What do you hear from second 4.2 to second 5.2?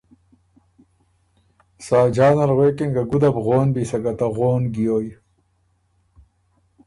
غون ګیویٛ،